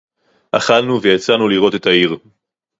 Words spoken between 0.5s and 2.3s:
אָכַלְנוּ וְיָצָאנוּ לִרְאוֹת אֶת הָעִיר.